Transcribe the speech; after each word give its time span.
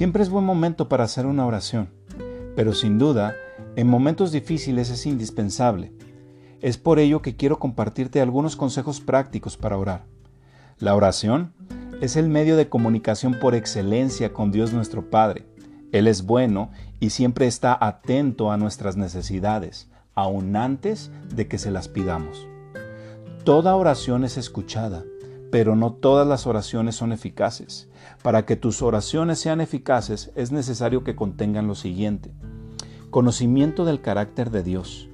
Siempre 0.00 0.22
es 0.22 0.30
buen 0.30 0.46
momento 0.46 0.88
para 0.88 1.04
hacer 1.04 1.26
una 1.26 1.44
oración, 1.44 1.90
pero 2.56 2.72
sin 2.72 2.98
duda, 2.98 3.34
en 3.76 3.86
momentos 3.86 4.32
difíciles 4.32 4.88
es 4.88 5.04
indispensable. 5.04 5.92
Es 6.62 6.78
por 6.78 6.98
ello 6.98 7.20
que 7.20 7.36
quiero 7.36 7.58
compartirte 7.58 8.22
algunos 8.22 8.56
consejos 8.56 9.02
prácticos 9.02 9.58
para 9.58 9.76
orar. 9.76 10.06
La 10.78 10.94
oración 10.94 11.52
es 12.00 12.16
el 12.16 12.30
medio 12.30 12.56
de 12.56 12.70
comunicación 12.70 13.38
por 13.38 13.54
excelencia 13.54 14.32
con 14.32 14.50
Dios 14.50 14.72
nuestro 14.72 15.10
Padre. 15.10 15.46
Él 15.92 16.08
es 16.08 16.22
bueno 16.22 16.70
y 16.98 17.10
siempre 17.10 17.46
está 17.46 17.76
atento 17.78 18.50
a 18.50 18.56
nuestras 18.56 18.96
necesidades, 18.96 19.90
aun 20.14 20.56
antes 20.56 21.10
de 21.28 21.46
que 21.46 21.58
se 21.58 21.70
las 21.70 21.88
pidamos. 21.88 22.48
Toda 23.44 23.76
oración 23.76 24.24
es 24.24 24.38
escuchada, 24.38 25.04
pero 25.50 25.74
no 25.74 25.92
todas 25.92 26.26
las 26.26 26.46
oraciones 26.46 26.94
son 26.94 27.12
eficaces. 27.12 27.88
Para 28.22 28.46
que 28.46 28.56
tus 28.56 28.82
oraciones 28.82 29.38
sean 29.40 29.60
eficaces 29.60 30.30
es 30.36 30.52
necesario 30.52 31.04
que 31.04 31.16
contengan 31.16 31.66
lo 31.66 31.74
siguiente. 31.74 32.32
Conocimiento 33.10 33.84
del 33.84 34.00
carácter 34.00 34.50
de 34.50 34.62
Dios. 34.62 35.08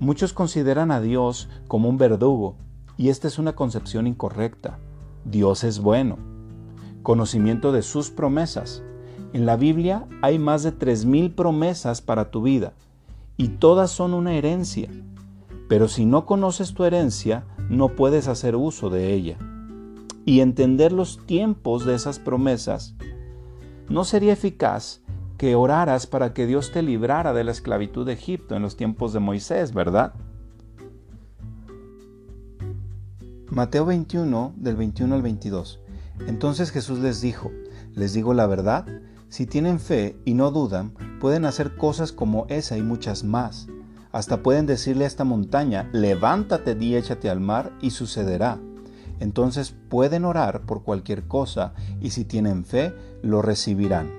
Muchos 0.00 0.32
consideran 0.32 0.90
a 0.90 1.00
Dios 1.00 1.48
como 1.66 1.88
un 1.88 1.98
verdugo, 1.98 2.56
y 2.96 3.10
esta 3.10 3.28
es 3.28 3.38
una 3.38 3.54
concepción 3.54 4.06
incorrecta. 4.06 4.78
Dios 5.24 5.64
es 5.64 5.80
bueno. 5.80 6.18
Conocimiento 7.02 7.72
de 7.72 7.82
sus 7.82 8.10
promesas. 8.10 8.82
En 9.32 9.44
la 9.44 9.56
Biblia 9.56 10.06
hay 10.22 10.38
más 10.38 10.62
de 10.62 10.72
3.000 10.72 11.34
promesas 11.34 12.00
para 12.00 12.30
tu 12.30 12.42
vida, 12.42 12.72
y 13.36 13.48
todas 13.48 13.90
son 13.90 14.14
una 14.14 14.34
herencia. 14.34 14.88
Pero 15.68 15.88
si 15.88 16.06
no 16.06 16.24
conoces 16.24 16.72
tu 16.72 16.84
herencia, 16.84 17.44
no 17.68 17.90
puedes 17.90 18.26
hacer 18.28 18.56
uso 18.56 18.88
de 18.88 19.12
ella 19.12 19.36
y 20.28 20.42
entender 20.42 20.92
los 20.92 21.24
tiempos 21.24 21.86
de 21.86 21.94
esas 21.94 22.18
promesas, 22.18 22.94
¿no 23.88 24.04
sería 24.04 24.34
eficaz 24.34 25.00
que 25.38 25.54
oraras 25.54 26.06
para 26.06 26.34
que 26.34 26.46
Dios 26.46 26.70
te 26.70 26.82
librara 26.82 27.32
de 27.32 27.44
la 27.44 27.50
esclavitud 27.50 28.04
de 28.04 28.12
Egipto 28.12 28.54
en 28.54 28.60
los 28.60 28.76
tiempos 28.76 29.14
de 29.14 29.20
Moisés, 29.20 29.72
verdad? 29.72 30.12
Mateo 33.48 33.86
21 33.86 34.52
del 34.58 34.76
21 34.76 35.14
al 35.14 35.22
22. 35.22 35.80
Entonces 36.26 36.72
Jesús 36.72 36.98
les 36.98 37.22
dijo, 37.22 37.50
les 37.94 38.12
digo 38.12 38.34
la 38.34 38.46
verdad, 38.46 38.84
si 39.30 39.46
tienen 39.46 39.80
fe 39.80 40.20
y 40.26 40.34
no 40.34 40.50
dudan, 40.50 40.92
pueden 41.20 41.46
hacer 41.46 41.74
cosas 41.74 42.12
como 42.12 42.44
esa 42.50 42.76
y 42.76 42.82
muchas 42.82 43.24
más. 43.24 43.66
Hasta 44.12 44.42
pueden 44.42 44.66
decirle 44.66 45.04
a 45.04 45.08
esta 45.08 45.24
montaña, 45.24 45.88
levántate 45.94 46.76
y 46.78 46.96
échate 46.96 47.30
al 47.30 47.40
mar 47.40 47.72
y 47.80 47.92
sucederá 47.92 48.60
entonces 49.20 49.74
pueden 49.88 50.24
orar 50.24 50.62
por 50.62 50.82
cualquier 50.82 51.26
cosa 51.26 51.74
y 52.00 52.10
si 52.10 52.24
tienen 52.24 52.64
fe, 52.64 52.94
lo 53.22 53.42
recibirán. 53.42 54.10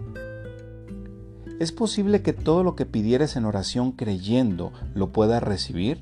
¿Es 1.59 1.71
posible 1.71 2.21
que 2.21 2.33
todo 2.33 2.63
lo 2.63 2.75
que 2.75 2.85
pidieres 2.85 3.35
en 3.35 3.45
oración 3.45 3.91
creyendo 3.91 4.71
lo 4.93 5.11
puedas 5.11 5.43
recibir? 5.43 6.01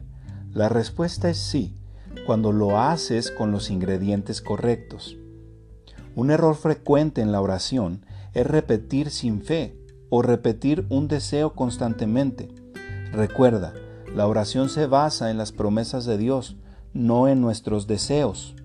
La 0.53 0.69
respuesta 0.69 1.29
es 1.29 1.37
sí, 1.37 1.75
cuando 2.25 2.51
lo 2.51 2.79
haces 2.79 3.31
con 3.31 3.51
los 3.51 3.69
ingredientes 3.69 4.41
correctos. 4.41 5.17
Un 6.15 6.31
error 6.31 6.55
frecuente 6.55 7.21
en 7.21 7.31
la 7.31 7.41
oración 7.41 8.05
es 8.33 8.45
repetir 8.45 9.09
sin 9.09 9.41
fe 9.41 9.79
o 10.09 10.21
repetir 10.21 10.85
un 10.89 11.07
deseo 11.07 11.53
constantemente. 11.53 12.49
Recuerda, 13.11 13.73
la 14.15 14.27
oración 14.27 14.69
se 14.69 14.85
basa 14.87 15.31
en 15.31 15.37
las 15.37 15.51
promesas 15.51 16.05
de 16.05 16.17
Dios, 16.17 16.55
no 16.93 17.27
en 17.27 17.41
nuestros 17.41 17.87
deseos. 17.87 18.55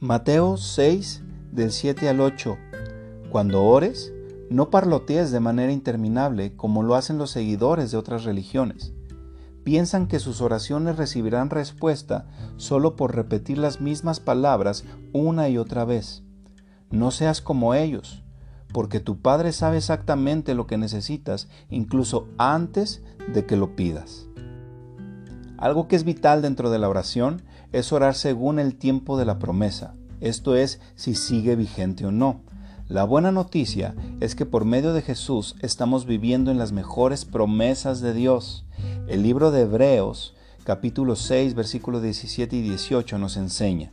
Mateo 0.00 0.56
6 0.58 1.22
del 1.50 1.72
7 1.72 2.08
al 2.08 2.20
8. 2.20 2.56
Cuando 3.30 3.64
ores, 3.64 4.12
no 4.48 4.70
parlotees 4.70 5.32
de 5.32 5.40
manera 5.40 5.72
interminable 5.72 6.54
como 6.54 6.84
lo 6.84 6.94
hacen 6.94 7.18
los 7.18 7.32
seguidores 7.32 7.90
de 7.90 7.96
otras 7.96 8.22
religiones. 8.22 8.92
Piensan 9.64 10.06
que 10.06 10.20
sus 10.20 10.40
oraciones 10.40 10.98
recibirán 10.98 11.50
respuesta 11.50 12.28
solo 12.58 12.94
por 12.94 13.16
repetir 13.16 13.58
las 13.58 13.80
mismas 13.80 14.20
palabras 14.20 14.84
una 15.12 15.48
y 15.48 15.58
otra 15.58 15.84
vez. 15.84 16.22
No 16.92 17.10
seas 17.10 17.40
como 17.40 17.74
ellos, 17.74 18.22
porque 18.72 19.00
tu 19.00 19.20
Padre 19.20 19.50
sabe 19.50 19.78
exactamente 19.78 20.54
lo 20.54 20.68
que 20.68 20.78
necesitas 20.78 21.48
incluso 21.70 22.28
antes 22.38 23.02
de 23.34 23.46
que 23.46 23.56
lo 23.56 23.74
pidas. 23.74 24.28
Algo 25.56 25.88
que 25.88 25.96
es 25.96 26.04
vital 26.04 26.40
dentro 26.40 26.70
de 26.70 26.78
la 26.78 26.88
oración 26.88 27.42
es 27.72 27.92
orar 27.92 28.14
según 28.14 28.58
el 28.58 28.74
tiempo 28.74 29.18
de 29.18 29.24
la 29.24 29.38
promesa, 29.38 29.94
esto 30.20 30.56
es 30.56 30.80
si 30.96 31.14
sigue 31.14 31.54
vigente 31.54 32.04
o 32.04 32.10
no. 32.10 32.40
La 32.88 33.04
buena 33.04 33.30
noticia 33.30 33.94
es 34.20 34.34
que 34.34 34.46
por 34.46 34.64
medio 34.64 34.92
de 34.92 35.02
Jesús 35.02 35.54
estamos 35.60 36.06
viviendo 36.06 36.50
en 36.50 36.58
las 36.58 36.72
mejores 36.72 37.24
promesas 37.24 38.00
de 38.00 38.14
Dios. 38.14 38.64
El 39.06 39.22
libro 39.22 39.50
de 39.50 39.62
Hebreos, 39.62 40.34
capítulo 40.64 41.14
6, 41.14 41.54
versículos 41.54 42.02
17 42.02 42.56
y 42.56 42.62
18 42.62 43.18
nos 43.18 43.36
enseña. 43.36 43.92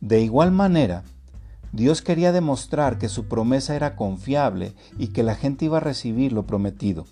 De 0.00 0.20
igual 0.20 0.52
manera, 0.52 1.02
Dios 1.72 2.02
quería 2.02 2.30
demostrar 2.30 2.98
que 2.98 3.08
su 3.08 3.24
promesa 3.24 3.74
era 3.74 3.96
confiable 3.96 4.74
y 4.96 5.08
que 5.08 5.24
la 5.24 5.34
gente 5.34 5.64
iba 5.64 5.78
a 5.78 5.80
recibir 5.80 6.32
lo 6.32 6.46
prometido. 6.46 7.04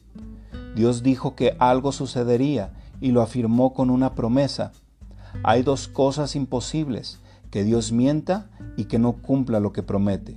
Dios 0.77 1.03
dijo 1.03 1.35
que 1.35 1.57
algo 1.59 1.91
sucedería 1.91 2.73
y 3.01 3.11
lo 3.11 3.23
afirmó 3.23 3.75
con 3.75 3.91
una 3.91 4.15
promesa. 4.15 4.73
Hay 5.43 5.63
dos 5.63 5.89
cosas 5.89 6.37
imposibles, 6.37 7.19
que 7.51 7.65
Dios 7.65 7.93
mienta 7.93 8.51
y 8.77 8.85
que 8.85 8.99
no 8.99 9.15
cumpla 9.15 9.61
lo 9.61 9.73
que 9.73 9.83
promete. 9.83 10.37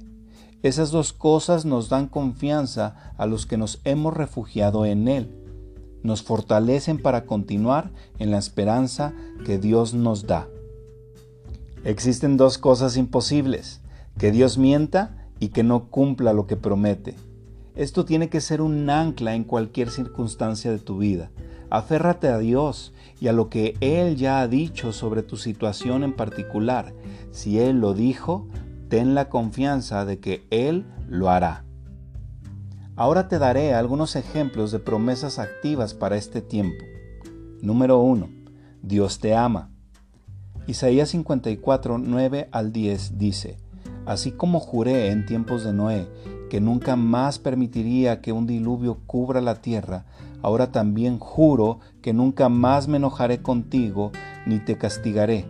Esas 0.64 0.92
dos 0.92 1.14
cosas 1.14 1.66
nos 1.66 1.90
dan 1.90 2.08
confianza 2.08 3.14
a 3.18 3.26
los 3.26 3.46
que 3.46 3.58
nos 3.58 3.80
hemos 3.84 4.14
refugiado 4.14 4.86
en 4.86 5.08
Él. 5.08 5.30
Nos 6.02 6.24
fortalecen 6.24 7.02
para 7.02 7.26
continuar 7.26 7.92
en 8.20 8.32
la 8.32 8.38
esperanza 8.38 9.14
que 9.46 9.58
Dios 9.58 9.94
nos 9.94 10.26
da. 10.28 10.48
Existen 11.84 12.36
dos 12.36 12.58
cosas 12.58 12.98
imposibles, 12.98 13.82
que 14.18 14.32
Dios 14.32 14.58
mienta 14.58 15.28
y 15.40 15.50
que 15.50 15.64
no 15.64 15.86
cumpla 15.90 16.34
lo 16.34 16.48
que 16.48 16.58
promete. 16.58 17.16
Esto 17.76 18.06
tiene 18.06 18.30
que 18.30 18.42
ser 18.42 18.62
un 18.62 18.90
ancla 18.90 19.36
en 19.36 19.44
cualquier 19.44 19.92
circunstancia 19.92 20.72
de 20.72 20.80
tu 20.80 20.98
vida. 20.98 21.30
Aférrate 21.76 22.30
a 22.30 22.38
Dios 22.38 22.94
y 23.20 23.28
a 23.28 23.34
lo 23.34 23.50
que 23.50 23.76
Él 23.82 24.16
ya 24.16 24.40
ha 24.40 24.48
dicho 24.48 24.94
sobre 24.94 25.24
tu 25.24 25.36
situación 25.36 26.06
en 26.06 26.14
particular. 26.14 26.94
Si 27.32 27.60
Él 27.60 27.82
lo 27.82 27.94
dijo, 27.94 28.48
ten 28.88 29.14
la 29.14 29.28
confianza 29.28 30.06
de 30.06 30.22
que 30.22 30.48
Él 30.52 30.86
lo 31.10 31.30
hará. 31.30 31.66
Ahora 32.96 33.28
te 33.28 33.40
daré 33.40 33.74
algunos 33.74 34.16
ejemplos 34.16 34.72
de 34.72 34.80
promesas 34.80 35.38
activas 35.38 35.94
para 35.94 36.16
este 36.16 36.40
tiempo. 36.40 36.86
Número 37.62 38.00
1. 38.00 38.30
Dios 38.82 39.20
te 39.20 39.36
ama. 39.36 39.70
Isaías 40.68 41.10
54, 41.10 41.98
9 41.98 42.48
al 42.54 42.72
10 42.72 43.18
dice, 43.18 43.58
Así 44.06 44.32
como 44.32 44.62
juré 44.62 45.10
en 45.10 45.26
tiempos 45.26 45.66
de 45.66 45.74
Noé, 45.74 46.08
que 46.50 46.62
nunca 46.62 46.96
más 46.96 47.38
permitiría 47.38 48.22
que 48.22 48.32
un 48.32 48.48
diluvio 48.48 49.00
cubra 49.06 49.42
la 49.42 49.56
tierra, 49.56 50.06
ahora 50.46 50.72
también 50.72 51.18
juro 51.18 51.80
que 52.04 52.14
nunca 52.14 52.50
más 52.50 52.88
me 52.88 52.98
enojaré 52.98 53.42
contigo 53.42 54.12
ni 54.46 54.60
te 54.60 54.78
castigaré, 54.78 55.48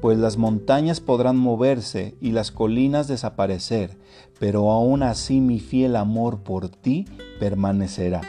pues 0.00 0.18
las 0.18 0.36
montañas 0.36 1.00
podrán 1.00 1.36
moverse 1.36 2.16
y 2.20 2.30
las 2.30 2.52
colinas 2.52 3.08
desaparecer, 3.08 3.98
pero 4.38 4.70
aún 4.70 5.02
así 5.02 5.40
mi 5.40 5.58
fiel 5.58 5.96
amor 5.96 6.44
por 6.44 6.68
ti 6.68 7.06
permanecerá. 7.40 8.20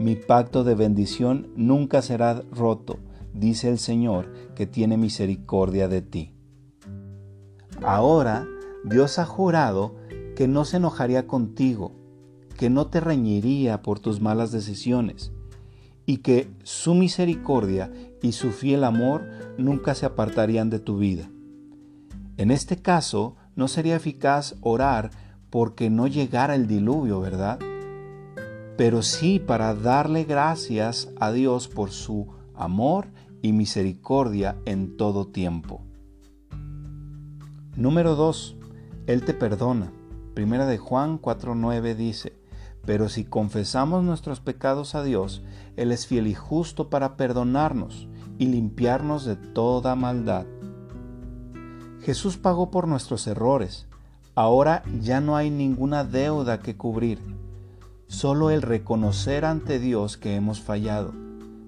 Mi 0.00 0.16
pacto 0.16 0.64
de 0.64 0.74
bendición 0.74 1.48
nunca 1.54 2.00
será 2.00 2.42
roto, 2.50 2.96
dice 3.34 3.68
el 3.68 3.78
Señor, 3.78 4.32
que 4.54 4.66
tiene 4.66 4.96
misericordia 4.96 5.86
de 5.86 6.00
ti. 6.00 6.32
Ahora 7.82 8.46
Dios 8.84 9.18
ha 9.18 9.26
jurado 9.26 9.96
que 10.34 10.48
no 10.48 10.64
se 10.64 10.78
enojaría 10.78 11.26
contigo, 11.26 11.92
que 12.56 12.70
no 12.70 12.86
te 12.86 13.00
reñiría 13.00 13.82
por 13.82 14.00
tus 14.00 14.22
malas 14.22 14.50
decisiones, 14.50 15.30
y 16.06 16.18
que 16.18 16.50
su 16.62 16.94
misericordia 16.94 17.90
y 18.22 18.32
su 18.32 18.50
fiel 18.50 18.84
amor 18.84 19.24
nunca 19.58 19.94
se 19.94 20.06
apartarían 20.06 20.70
de 20.70 20.78
tu 20.78 20.98
vida. 20.98 21.28
En 22.36 22.50
este 22.50 22.76
caso, 22.76 23.36
no 23.54 23.68
sería 23.68 23.96
eficaz 23.96 24.56
orar 24.62 25.10
porque 25.50 25.90
no 25.90 26.06
llegara 26.06 26.54
el 26.54 26.66
diluvio, 26.66 27.20
¿verdad? 27.20 27.58
Pero 28.76 29.02
sí 29.02 29.38
para 29.38 29.74
darle 29.74 30.24
gracias 30.24 31.10
a 31.20 31.30
Dios 31.30 31.68
por 31.68 31.90
su 31.90 32.28
amor 32.54 33.08
y 33.42 33.52
misericordia 33.52 34.56
en 34.64 34.96
todo 34.96 35.26
tiempo. 35.26 35.82
Número 37.76 38.16
2. 38.16 38.56
Él 39.06 39.24
te 39.24 39.34
perdona. 39.34 39.92
Primera 40.34 40.66
de 40.66 40.78
Juan 40.78 41.20
4:9 41.20 41.94
dice, 41.94 42.32
pero 42.84 43.08
si 43.08 43.24
confesamos 43.24 44.02
nuestros 44.02 44.40
pecados 44.40 44.94
a 44.94 45.02
Dios, 45.02 45.42
Él 45.76 45.92
es 45.92 46.06
fiel 46.06 46.26
y 46.26 46.34
justo 46.34 46.90
para 46.90 47.16
perdonarnos 47.16 48.08
y 48.38 48.46
limpiarnos 48.46 49.24
de 49.24 49.36
toda 49.36 49.94
maldad. 49.94 50.46
Jesús 52.00 52.36
pagó 52.36 52.70
por 52.70 52.88
nuestros 52.88 53.26
errores. 53.26 53.86
Ahora 54.34 54.82
ya 55.00 55.20
no 55.20 55.36
hay 55.36 55.50
ninguna 55.50 56.04
deuda 56.04 56.60
que 56.60 56.76
cubrir, 56.76 57.18
solo 58.08 58.50
el 58.50 58.62
reconocer 58.62 59.44
ante 59.44 59.78
Dios 59.78 60.16
que 60.16 60.34
hemos 60.34 60.60
fallado, 60.60 61.12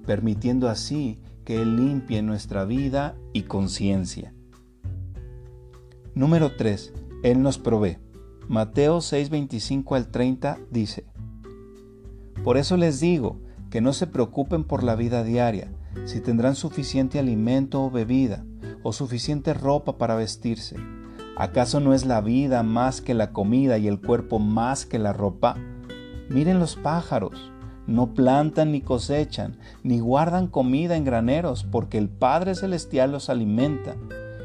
permitiendo 0.06 0.69
así 0.69 1.20
que 1.44 1.60
Él 1.60 1.76
limpie 1.76 2.22
nuestra 2.22 2.64
vida 2.64 3.14
y 3.32 3.43
conciencia. 3.43 4.32
Número 6.14 6.56
3. 6.56 6.93
Él 7.22 7.43
nos 7.43 7.58
provee. 7.58 8.04
Mateo 8.49 8.99
6:25 8.99 9.96
al 9.96 10.08
30 10.08 10.58
dice, 10.70 11.05
Por 12.43 12.58
eso 12.58 12.76
les 12.76 13.00
digo 13.00 13.41
que 13.70 13.81
no 13.81 13.93
se 13.93 14.06
preocupen 14.06 14.64
por 14.64 14.85
la 14.85 14.96
vida 14.96 15.25
diaria, 15.25 15.73
si 16.05 16.20
tendrán 16.20 16.55
suficiente 16.55 17.19
alimento 17.19 17.82
o 17.82 17.91
bebida, 17.91 18.44
o 18.82 18.93
suficiente 18.93 19.55
ropa 19.55 19.96
para 19.96 20.14
vestirse. 20.14 20.76
¿Acaso 21.37 21.81
no 21.81 21.94
es 21.94 22.05
la 22.05 22.20
vida 22.20 22.62
más 22.62 23.00
que 23.00 23.14
la 23.14 23.32
comida 23.32 23.79
y 23.79 23.88
el 23.88 24.00
cuerpo 24.00 24.38
más 24.38 24.85
que 24.85 24.99
la 24.99 25.12
ropa? 25.12 25.56
Miren 26.29 26.58
los 26.58 26.76
pájaros, 26.76 27.50
no 27.87 28.14
plantan 28.14 28.73
ni 28.73 28.82
cosechan, 28.82 29.58
ni 29.82 30.00
guardan 30.00 30.49
comida 30.49 30.96
en 30.96 31.05
graneros, 31.05 31.64
porque 31.64 31.99
el 31.99 32.08
Padre 32.08 32.55
Celestial 32.55 33.11
los 33.11 33.31
alimenta. 33.31 33.96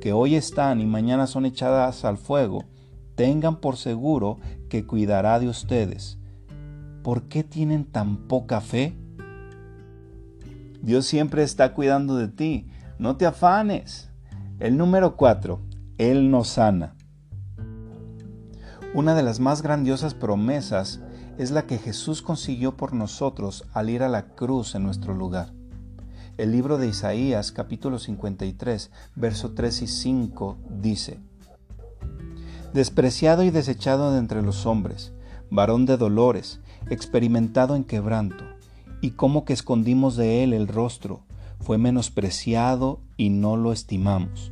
que 0.00 0.12
hoy 0.12 0.34
están 0.34 0.80
y 0.80 0.86
mañana 0.86 1.26
son 1.26 1.46
echadas 1.46 2.04
al 2.04 2.18
fuego, 2.18 2.64
tengan 3.14 3.60
por 3.60 3.76
seguro 3.76 4.38
que 4.68 4.86
cuidará 4.86 5.38
de 5.38 5.48
ustedes. 5.48 6.18
¿Por 7.02 7.24
qué 7.24 7.44
tienen 7.44 7.84
tan 7.84 8.28
poca 8.28 8.60
fe? 8.60 8.96
Dios 10.82 11.06
siempre 11.06 11.42
está 11.42 11.74
cuidando 11.74 12.16
de 12.16 12.28
ti, 12.28 12.68
no 12.98 13.16
te 13.16 13.26
afanes. 13.26 14.10
El 14.58 14.76
número 14.76 15.16
4, 15.16 15.60
Él 15.98 16.30
nos 16.30 16.48
sana. 16.48 16.96
Una 18.94 19.14
de 19.14 19.22
las 19.22 19.38
más 19.38 19.62
grandiosas 19.62 20.14
promesas 20.14 21.00
es 21.38 21.50
la 21.50 21.66
que 21.66 21.78
Jesús 21.78 22.22
consiguió 22.22 22.76
por 22.76 22.92
nosotros 22.92 23.64
al 23.72 23.88
ir 23.88 24.02
a 24.02 24.08
la 24.08 24.34
cruz 24.34 24.74
en 24.74 24.82
nuestro 24.82 25.14
lugar. 25.14 25.52
El 26.40 26.52
libro 26.52 26.78
de 26.78 26.88
Isaías 26.88 27.52
capítulo 27.52 27.98
53, 27.98 28.90
verso 29.14 29.50
3 29.52 29.82
y 29.82 29.86
5 29.86 30.56
dice, 30.70 31.18
Despreciado 32.72 33.42
y 33.42 33.50
desechado 33.50 34.12
de 34.12 34.20
entre 34.20 34.40
los 34.40 34.64
hombres, 34.64 35.12
varón 35.50 35.84
de 35.84 35.98
dolores, 35.98 36.60
experimentado 36.88 37.76
en 37.76 37.84
quebranto, 37.84 38.42
y 39.02 39.10
como 39.10 39.44
que 39.44 39.52
escondimos 39.52 40.16
de 40.16 40.42
él 40.42 40.54
el 40.54 40.66
rostro, 40.66 41.20
fue 41.58 41.76
menospreciado 41.76 43.00
y 43.18 43.28
no 43.28 43.58
lo 43.58 43.70
estimamos. 43.70 44.50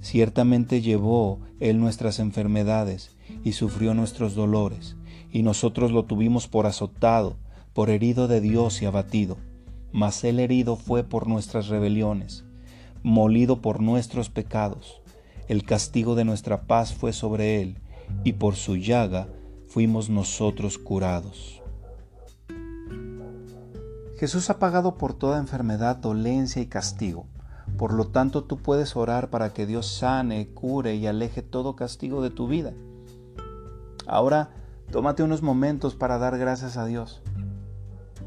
Ciertamente 0.00 0.80
llevó 0.80 1.40
él 1.58 1.80
nuestras 1.80 2.20
enfermedades 2.20 3.16
y 3.42 3.54
sufrió 3.54 3.94
nuestros 3.94 4.36
dolores, 4.36 4.94
y 5.32 5.42
nosotros 5.42 5.90
lo 5.90 6.04
tuvimos 6.04 6.46
por 6.46 6.66
azotado, 6.66 7.36
por 7.72 7.90
herido 7.90 8.28
de 8.28 8.40
Dios 8.40 8.80
y 8.80 8.86
abatido 8.86 9.38
mas 9.92 10.24
el 10.24 10.40
herido 10.40 10.76
fue 10.76 11.04
por 11.04 11.26
nuestras 11.26 11.68
rebeliones, 11.68 12.44
molido 13.02 13.60
por 13.60 13.80
nuestros 13.80 14.30
pecados. 14.30 15.00
El 15.48 15.64
castigo 15.64 16.14
de 16.14 16.24
nuestra 16.24 16.62
paz 16.62 16.94
fue 16.94 17.12
sobre 17.12 17.62
él, 17.62 17.78
y 18.24 18.34
por 18.34 18.56
su 18.56 18.76
llaga 18.76 19.28
fuimos 19.68 20.10
nosotros 20.10 20.78
curados. 20.78 21.62
Jesús 24.18 24.48
ha 24.48 24.58
pagado 24.58 24.96
por 24.96 25.12
toda 25.12 25.38
enfermedad, 25.38 25.96
dolencia 25.96 26.62
y 26.62 26.66
castigo. 26.66 27.26
Por 27.76 27.92
lo 27.92 28.06
tanto, 28.06 28.44
tú 28.44 28.56
puedes 28.56 28.96
orar 28.96 29.28
para 29.28 29.52
que 29.52 29.66
Dios 29.66 29.86
sane, 29.86 30.48
cure 30.48 30.94
y 30.94 31.06
aleje 31.06 31.42
todo 31.42 31.76
castigo 31.76 32.22
de 32.22 32.30
tu 32.30 32.48
vida. 32.48 32.72
Ahora, 34.06 34.50
tómate 34.90 35.22
unos 35.22 35.42
momentos 35.42 35.94
para 35.94 36.16
dar 36.16 36.38
gracias 36.38 36.78
a 36.78 36.86
Dios. 36.86 37.20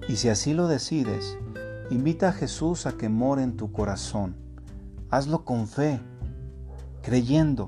Y 0.07 0.17
si 0.17 0.29
así 0.29 0.53
lo 0.53 0.67
decides, 0.67 1.37
Invita 1.91 2.29
a 2.29 2.33
Jesús 2.33 2.85
a 2.85 2.91
que 2.91 3.09
more 3.09 3.41
en 3.41 3.57
tu 3.57 3.71
corazón. 3.71 4.35
Hazlo 5.09 5.43
con 5.43 5.67
fe, 5.67 5.99
creyendo, 7.01 7.67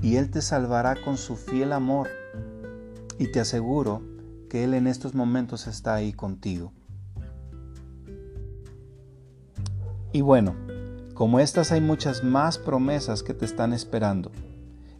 y 0.00 0.14
Él 0.14 0.30
te 0.30 0.42
salvará 0.42 0.94
con 1.02 1.16
su 1.16 1.34
fiel 1.34 1.72
amor. 1.72 2.08
Y 3.18 3.32
te 3.32 3.40
aseguro 3.40 4.02
que 4.48 4.62
Él 4.62 4.74
en 4.74 4.86
estos 4.86 5.14
momentos 5.14 5.66
está 5.66 5.94
ahí 5.94 6.12
contigo. 6.12 6.72
Y 10.12 10.20
bueno, 10.20 10.54
como 11.14 11.40
estas 11.40 11.72
hay 11.72 11.80
muchas 11.80 12.22
más 12.22 12.58
promesas 12.58 13.24
que 13.24 13.34
te 13.34 13.44
están 13.44 13.72
esperando. 13.72 14.30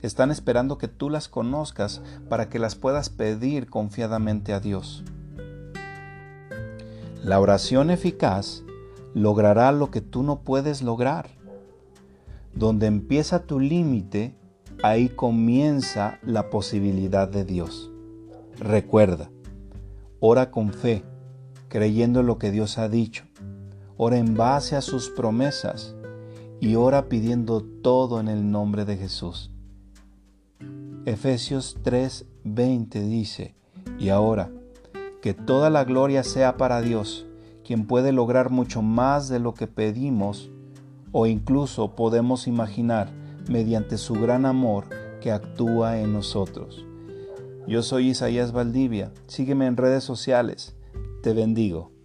Están 0.03 0.33
esperando 0.33 0.79
que 0.79 0.89
tú 0.89 1.11
las 1.11 1.29
conozcas 1.29 2.03
para 2.29 2.49
que 2.49 2.59
las 2.59 2.75
puedas 2.75 3.09
pedir 3.09 3.71
confiadamente 3.71 4.53
a 4.53 4.61
Dios. 4.61 5.05
La 7.27 7.41
oración 7.41 7.91
eficaz 7.91 8.63
logrará 9.13 9.73
lo 9.73 9.91
que 9.91 10.01
tú 10.01 10.23
no 10.23 10.43
puedes 10.43 10.81
lograr. 10.81 11.29
Donde 12.55 12.87
empieza 12.87 13.43
tu 13.43 13.59
límite, 13.59 14.37
ahí 14.85 15.09
comienza 15.09 16.21
la 16.23 16.51
posibilidad 16.51 17.27
de 17.27 17.45
Dios. 17.45 17.91
Recuerda, 18.61 19.29
ora 20.21 20.53
con 20.53 20.73
fe, 20.73 21.03
creyendo 21.67 22.23
lo 22.23 22.39
que 22.39 22.53
Dios 22.53 22.79
ha 22.79 22.89
dicho. 22.89 23.25
Ora 23.97 24.19
en 24.19 24.37
base 24.37 24.77
a 24.77 24.81
sus 24.81 25.11
promesas 25.11 25.97
y 26.61 26.77
ora 26.77 27.09
pidiendo 27.09 27.61
todo 27.83 28.21
en 28.21 28.29
el 28.29 28.53
nombre 28.53 28.85
de 28.85 28.99
Jesús. 28.99 29.51
Efesios 31.07 31.77
3:20 31.83 33.01
dice, 33.01 33.57
y 33.99 34.11
ahora, 34.11 34.53
que 35.21 35.35
toda 35.35 35.71
la 35.71 35.85
gloria 35.85 36.23
sea 36.23 36.57
para 36.57 36.81
Dios, 36.81 37.27
quien 37.65 37.87
puede 37.87 38.13
lograr 38.13 38.51
mucho 38.51 38.83
más 38.83 39.29
de 39.29 39.41
lo 39.41 39.55
que 39.55 39.67
pedimos 39.67 40.51
o 41.13 41.27
incluso 41.27 41.95
podemos 41.97 42.47
imaginar 42.47 43.11
mediante 43.49 43.97
su 43.99 44.15
gran 44.15 44.47
amor 44.47 44.85
que 45.21 45.33
actúa 45.33 45.99
en 45.99 46.13
nosotros. 46.13 46.85
Yo 47.67 47.83
soy 47.83 48.11
Isaías 48.11 48.53
Valdivia, 48.53 49.13
sígueme 49.27 49.67
en 49.67 49.77
redes 49.77 50.05
sociales, 50.05 50.77
te 51.23 51.33
bendigo. 51.33 51.96